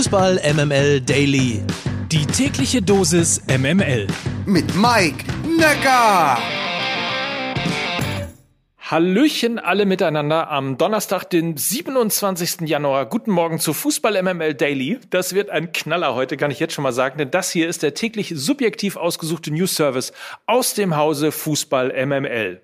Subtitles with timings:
[0.00, 1.60] Fußball MML Daily.
[2.10, 4.06] Die tägliche Dosis MML.
[4.46, 5.26] Mit Mike
[5.58, 6.38] Necker.
[8.78, 12.62] Hallöchen alle miteinander am Donnerstag, den 27.
[12.62, 13.04] Januar.
[13.10, 14.98] Guten Morgen zu Fußball MML Daily.
[15.10, 17.82] Das wird ein Knaller heute, kann ich jetzt schon mal sagen, denn das hier ist
[17.82, 20.14] der täglich subjektiv ausgesuchte News Service
[20.46, 22.62] aus dem Hause Fußball MML.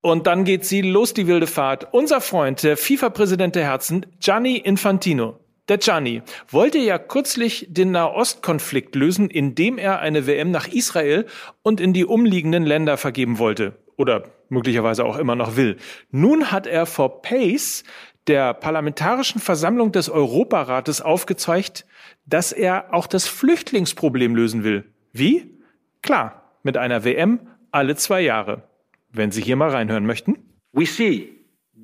[0.00, 1.92] Und dann geht sie los, die wilde Fahrt.
[1.92, 5.41] Unser Freund, der FIFA-Präsident der Herzen, Gianni Infantino.
[5.72, 11.24] Der Gianni wollte ja kürzlich den Nahostkonflikt lösen, indem er eine WM nach Israel
[11.62, 13.78] und in die umliegenden Länder vergeben wollte.
[13.96, 15.78] Oder möglicherweise auch immer noch will.
[16.10, 17.84] Nun hat er vor Pace,
[18.26, 21.86] der Parlamentarischen Versammlung des Europarates, aufgezeigt,
[22.26, 24.84] dass er auch das Flüchtlingsproblem lösen will.
[25.14, 25.58] Wie?
[26.02, 28.64] Klar, mit einer WM alle zwei Jahre.
[29.10, 30.36] Wenn Sie hier mal reinhören möchten.
[30.72, 31.30] We see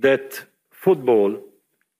[0.02, 1.42] that football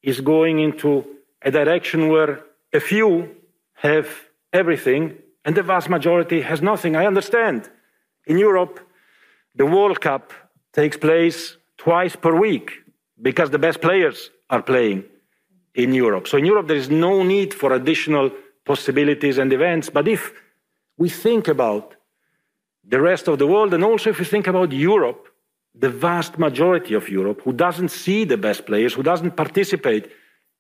[0.03, 1.07] is going into
[1.43, 3.35] a direction where a few
[3.75, 4.09] have
[4.53, 6.97] everything and the vast majority has nothing.
[6.97, 7.71] I understand.
[8.27, 8.81] In Europe,
[9.55, 10.33] the World Cup
[10.73, 12.73] takes place twice per week
[13.21, 15.05] because the best players are playing
[15.75, 16.29] in Europe.
[16.29, 18.31] So in Europe, there is no need for additional
[18.65, 19.89] possibilities and events.
[19.91, 20.33] But if
[20.99, 21.97] we think about
[22.89, 23.75] the rest of the world.
[23.75, 25.29] And also, if you think about Europe,
[25.75, 30.11] the vast majority of Europe, who doesn't see the best players, who doesn't participate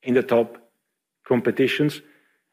[0.03, 0.59] in the top
[1.29, 2.01] competitions,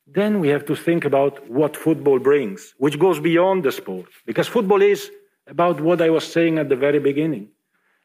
[0.08, 4.08] then we have to think about what football brings, which goes beyond the sport.
[4.26, 5.10] Because football is
[5.48, 7.50] about what I was saying at the very beginning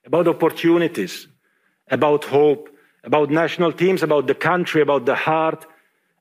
[0.06, 1.28] about opportunities,
[1.91, 2.70] about hope,
[3.04, 5.66] about national teams, about the country, about the heart,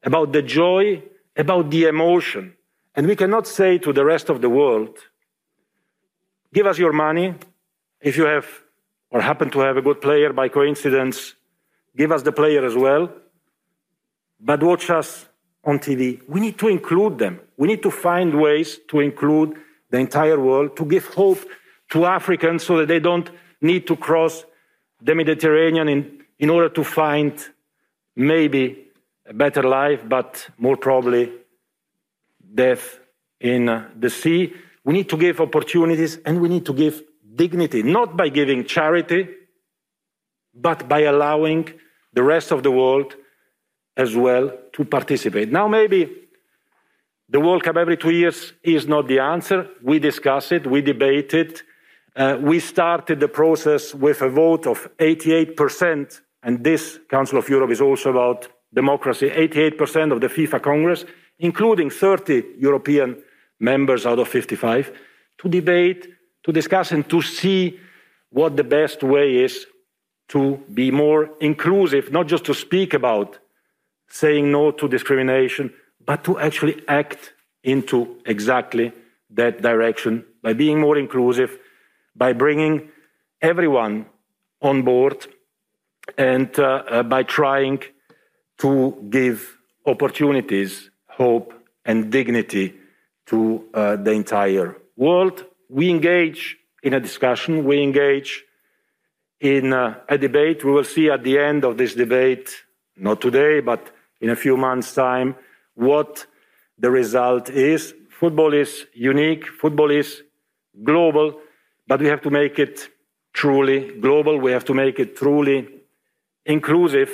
[0.03, 1.01] about the joy,
[1.37, 2.53] about the emotion.
[2.95, 4.97] And we cannot say to the rest of the world,
[6.53, 7.35] Give us your money.
[8.01, 8.47] If you have
[9.11, 11.35] or happen to have a good player by coincidence,
[11.95, 13.11] give us the player as well.
[14.39, 15.25] But watch us
[15.63, 16.21] on TV.
[16.27, 17.39] We need to include them.
[17.57, 19.57] We need to find ways to include
[19.89, 21.39] the entire world, to give hope
[21.89, 23.29] to Africans so that they don't
[23.61, 24.45] need to cross
[25.01, 27.33] the Mediterranean in, in order to find
[28.15, 28.87] maybe
[29.25, 31.31] a better life, but more probably
[32.53, 32.99] death
[33.39, 34.53] in the sea.
[34.83, 37.01] We need to give opportunities and we need to give
[37.35, 39.29] dignity, not by giving charity,
[40.53, 41.71] but by allowing
[42.13, 43.15] the rest of the world
[43.99, 45.51] as well to participate.
[45.51, 46.01] Now, maybe
[47.27, 49.67] the World Cup every two years is not the answer.
[49.83, 51.63] We discuss it, we debate it.
[52.15, 57.71] Uh, we started the process with a vote of 88%, and this Council of Europe
[57.71, 59.29] is also about democracy.
[59.29, 61.05] 88% of the FIFA Congress,
[61.37, 63.21] including 30 European
[63.59, 64.91] members out of 55
[65.39, 66.07] to debate,
[66.43, 67.79] to discuss, and to see
[68.29, 69.65] what the best way is
[70.29, 73.39] to be more inclusive, not just to speak about
[74.09, 75.73] saying no to discrimination,
[76.05, 77.33] but to actually act
[77.63, 78.91] into exactly
[79.29, 81.57] that direction by being more inclusive,
[82.15, 82.89] by bringing
[83.41, 84.05] everyone
[84.61, 85.27] on board,
[86.17, 87.79] and uh, uh, by trying
[88.57, 91.53] to give opportunities, hope,
[91.85, 92.75] and dignity
[93.27, 95.45] to uh, the entire world.
[95.69, 98.43] We engage in a discussion, we engage
[99.39, 100.63] in uh, a debate.
[100.63, 102.49] We will see at the end of this debate,
[102.97, 103.91] not today, but
[104.21, 105.35] in a few months' time,
[105.75, 106.25] what
[106.77, 107.93] the result is.
[108.09, 110.23] Football is unique, football is
[110.83, 111.39] global,
[111.87, 112.89] but we have to make it
[113.33, 114.37] truly global.
[114.37, 115.67] We have to make it truly
[116.45, 117.09] inclusive,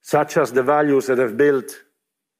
[0.00, 1.82] such as the values that have built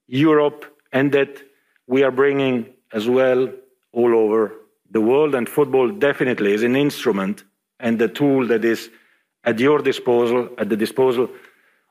[0.06, 1.42] Europe and that
[1.86, 3.48] we are bringing as well
[3.92, 4.52] all over
[4.90, 5.34] the world.
[5.34, 7.44] And football definitely is an instrument
[7.80, 8.90] and a tool that is
[9.44, 11.28] at your disposal, at the disposal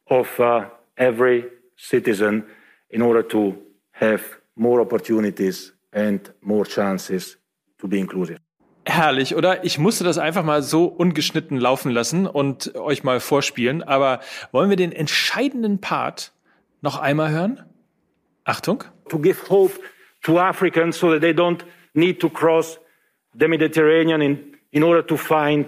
[0.09, 1.45] of uh, every
[1.81, 2.45] citizen
[2.89, 3.55] in order to
[3.93, 4.21] have
[4.55, 7.37] more opportunities and more chances
[7.79, 8.39] to be inclusive.
[8.85, 9.63] Herrlich, oder?
[9.63, 13.83] Ich musste das einfach mal so ungeschnitten laufen lassen und euch mal vorspielen.
[13.83, 14.21] Aber
[14.51, 16.33] wollen wir den entscheidenden Part
[16.81, 17.63] noch einmal hören?
[18.43, 18.83] Achtung.
[19.09, 19.79] To give hope
[20.23, 21.63] to Africans so that they don't
[21.93, 22.79] need to cross
[23.37, 25.67] the Mediterranean in, in order to find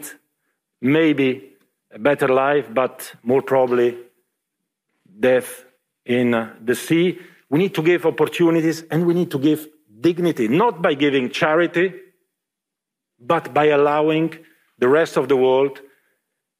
[0.82, 1.56] maybe
[1.94, 3.96] a better life, but more probably
[5.06, 5.66] death
[6.06, 7.20] in the sea.
[7.50, 11.94] We need to give opportunities and we need to give dignity, not by giving charity,
[13.20, 14.34] but by allowing
[14.80, 15.82] the rest of the world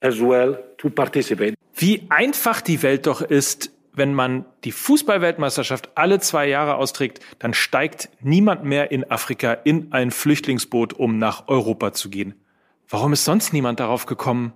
[0.02, 1.56] as well to participate.
[1.76, 7.54] Wie einfach die Welt doch ist, wenn man die Fußballweltmeisterschaft alle zwei Jahre austrägt, dann
[7.54, 12.34] steigt niemand mehr in Afrika in ein Flüchtlingsboot, um nach Europa zu gehen.
[12.90, 14.54] Warum ist sonst niemand darauf gekommen?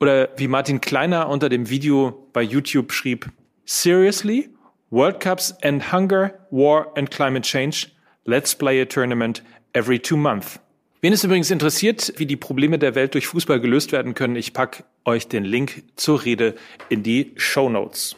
[0.00, 3.30] Oder wie Martin Kleiner unter dem Video bei YouTube schrieb,
[3.70, 4.48] Seriously?
[4.90, 7.88] World Cups and Hunger, War and Climate Change.
[8.24, 9.42] Let's play a tournament
[9.74, 10.58] every two months.
[11.02, 14.54] Wen es übrigens interessiert, wie die Probleme der Welt durch Fußball gelöst werden können, ich
[14.54, 16.54] pack euch den Link zur Rede
[16.88, 18.16] in die Show Notes.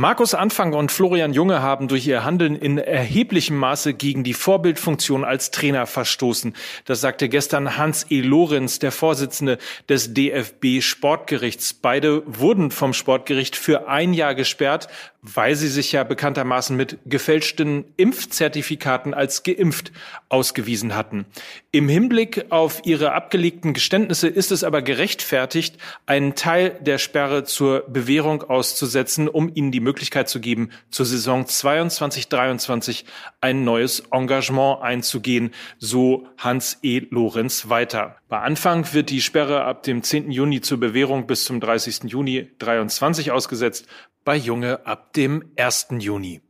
[0.00, 5.24] Markus Anfang und Florian Junge haben durch ihr Handeln in erheblichem Maße gegen die Vorbildfunktion
[5.24, 6.54] als Trainer verstoßen.
[6.84, 8.20] Das sagte gestern Hans E.
[8.20, 9.58] Lorenz, der Vorsitzende
[9.88, 11.74] des DFB Sportgerichts.
[11.74, 14.86] Beide wurden vom Sportgericht für ein Jahr gesperrt,
[15.22, 19.90] weil sie sich ja bekanntermaßen mit gefälschten Impfzertifikaten als geimpft
[20.28, 21.26] ausgewiesen hatten.
[21.72, 25.76] Im Hinblick auf ihre abgelegten Geständnisse ist es aber gerechtfertigt,
[26.06, 31.44] einen Teil der Sperre zur Bewährung auszusetzen, um ihnen die Möglichkeit zu geben, zur Saison
[31.44, 33.04] 22-23
[33.40, 37.02] ein neues Engagement einzugehen, so Hans E.
[37.10, 38.17] Lorenz weiter.
[38.28, 40.30] Bei Anfang wird die Sperre ab dem 10.
[40.30, 42.10] Juni zur Bewährung bis zum 30.
[42.10, 43.86] Juni 23 ausgesetzt
[44.22, 45.88] bei Junge ab dem 1.
[45.98, 46.42] Juni.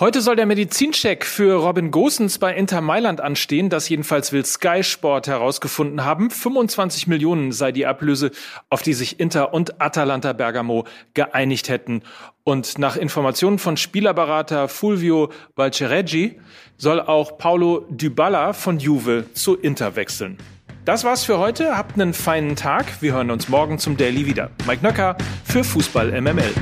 [0.00, 3.68] Heute soll der Medizincheck für Robin Gosens bei Inter Mailand anstehen.
[3.68, 6.30] Das jedenfalls will Sky Sport herausgefunden haben.
[6.30, 8.30] 25 Millionen sei die Ablöse,
[8.70, 12.02] auf die sich Inter und Atalanta Bergamo geeinigt hätten.
[12.42, 16.40] Und nach Informationen von Spielerberater Fulvio Valcereggi
[16.78, 20.38] soll auch Paulo Dybala von Juve zu Inter wechseln.
[20.86, 21.76] Das war's für heute.
[21.76, 23.02] Habt einen feinen Tag.
[23.02, 24.50] Wir hören uns morgen zum Daily wieder.
[24.66, 26.54] Mike Nöcker für Fußball MML.